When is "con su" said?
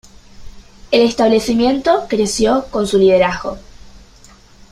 2.71-2.97